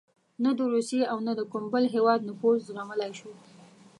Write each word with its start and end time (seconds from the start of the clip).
نه 0.43 0.51
د 0.57 0.59
روسیې 0.73 1.03
او 1.11 1.17
نه 1.27 1.33
د 1.39 1.41
کوم 1.51 1.63
بل 1.73 1.83
هېواد 1.95 2.19
نفوذ 2.29 2.57
زغملای 2.67 3.11
شو. 3.19 3.31